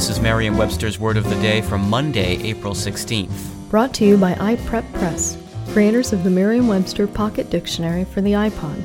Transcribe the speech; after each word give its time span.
This 0.00 0.08
is 0.08 0.18
Merriam 0.18 0.56
Webster's 0.56 0.98
Word 0.98 1.18
of 1.18 1.28
the 1.28 1.38
Day 1.42 1.60
from 1.60 1.90
Monday, 1.90 2.42
April 2.42 2.72
16th. 2.72 3.68
Brought 3.68 3.92
to 3.92 4.06
you 4.06 4.16
by 4.16 4.32
iPrep 4.32 4.90
Press, 4.94 5.36
creators 5.72 6.14
of 6.14 6.24
the 6.24 6.30
Merriam 6.30 6.68
Webster 6.68 7.06
Pocket 7.06 7.50
Dictionary 7.50 8.06
for 8.06 8.22
the 8.22 8.32
iPod. 8.32 8.82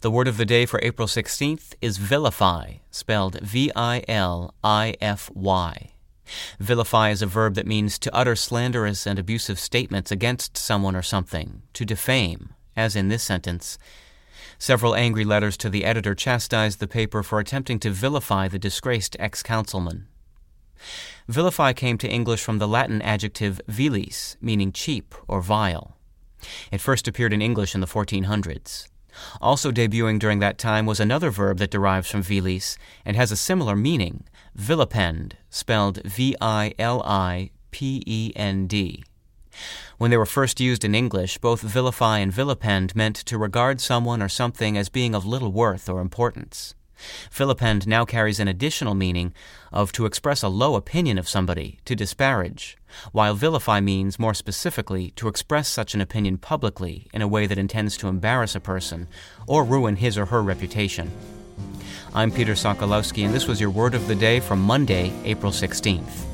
The 0.00 0.10
word 0.12 0.28
of 0.28 0.36
the 0.36 0.46
day 0.46 0.64
for 0.64 0.78
April 0.80 1.08
16th 1.08 1.74
is 1.80 1.96
vilify, 1.96 2.74
spelled 2.92 3.40
V 3.40 3.72
I 3.74 4.04
L 4.06 4.54
I 4.62 4.94
F 5.00 5.32
Y. 5.34 5.90
Vilify 6.60 7.10
is 7.10 7.22
a 7.22 7.26
verb 7.26 7.56
that 7.56 7.66
means 7.66 7.98
to 7.98 8.14
utter 8.14 8.36
slanderous 8.36 9.04
and 9.04 9.18
abusive 9.18 9.58
statements 9.58 10.12
against 10.12 10.56
someone 10.56 10.94
or 10.94 11.02
something, 11.02 11.62
to 11.72 11.84
defame, 11.84 12.54
as 12.76 12.96
in 12.96 13.08
this 13.08 13.22
sentence. 13.22 13.78
Several 14.58 14.94
angry 14.94 15.24
letters 15.24 15.56
to 15.58 15.68
the 15.68 15.84
editor 15.84 16.14
chastised 16.14 16.80
the 16.80 16.86
paper 16.86 17.22
for 17.22 17.38
attempting 17.38 17.78
to 17.80 17.90
vilify 17.90 18.48
the 18.48 18.58
disgraced 18.58 19.16
ex 19.18 19.42
councilman. 19.42 20.06
Vilify 21.28 21.72
came 21.72 21.98
to 21.98 22.08
English 22.08 22.42
from 22.42 22.58
the 22.58 22.68
Latin 22.68 23.00
adjective 23.02 23.60
vilis, 23.68 24.36
meaning 24.40 24.72
cheap 24.72 25.14
or 25.26 25.40
vile. 25.40 25.96
It 26.70 26.80
first 26.80 27.08
appeared 27.08 27.32
in 27.32 27.40
English 27.40 27.74
in 27.74 27.80
the 27.80 27.86
1400s. 27.86 28.88
Also 29.40 29.70
debuting 29.70 30.18
during 30.18 30.40
that 30.40 30.58
time 30.58 30.86
was 30.86 31.00
another 31.00 31.30
verb 31.30 31.58
that 31.58 31.70
derives 31.70 32.10
from 32.10 32.22
vilis 32.22 32.76
and 33.04 33.16
has 33.16 33.30
a 33.30 33.36
similar 33.36 33.76
meaning, 33.76 34.24
vilipend, 34.58 35.32
spelled 35.50 36.02
V 36.04 36.36
I 36.40 36.74
L 36.78 37.02
I 37.04 37.50
P 37.70 38.02
E 38.06 38.32
N 38.36 38.66
D. 38.66 39.04
When 39.98 40.10
they 40.10 40.16
were 40.16 40.26
first 40.26 40.60
used 40.60 40.84
in 40.84 40.94
English, 40.94 41.38
both 41.38 41.60
vilify 41.60 42.18
and 42.18 42.32
vilipend 42.32 42.96
meant 42.96 43.16
to 43.16 43.38
regard 43.38 43.80
someone 43.80 44.20
or 44.20 44.28
something 44.28 44.76
as 44.76 44.88
being 44.88 45.14
of 45.14 45.24
little 45.24 45.52
worth 45.52 45.88
or 45.88 46.00
importance. 46.00 46.74
Vilipend 47.30 47.86
now 47.86 48.04
carries 48.04 48.40
an 48.40 48.48
additional 48.48 48.94
meaning 48.94 49.32
of 49.72 49.92
to 49.92 50.06
express 50.06 50.42
a 50.42 50.48
low 50.48 50.74
opinion 50.74 51.18
of 51.18 51.28
somebody, 51.28 51.78
to 51.84 51.94
disparage, 51.94 52.76
while 53.12 53.34
vilify 53.34 53.80
means, 53.80 54.18
more 54.18 54.34
specifically, 54.34 55.10
to 55.12 55.28
express 55.28 55.68
such 55.68 55.94
an 55.94 56.00
opinion 56.00 56.38
publicly 56.38 57.06
in 57.12 57.22
a 57.22 57.28
way 57.28 57.46
that 57.46 57.58
intends 57.58 57.96
to 57.96 58.08
embarrass 58.08 58.54
a 58.54 58.60
person 58.60 59.06
or 59.46 59.64
ruin 59.64 59.96
his 59.96 60.16
or 60.18 60.26
her 60.26 60.42
reputation. 60.42 61.10
I'm 62.14 62.30
Peter 62.30 62.54
Sokolowski, 62.54 63.24
and 63.24 63.34
this 63.34 63.46
was 63.46 63.60
your 63.60 63.70
Word 63.70 63.94
of 63.94 64.08
the 64.08 64.14
Day 64.14 64.40
from 64.40 64.60
Monday, 64.60 65.12
April 65.24 65.52
16th. 65.52 66.33